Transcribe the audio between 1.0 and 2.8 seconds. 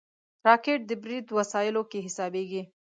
برید وسایلو کې حسابېږي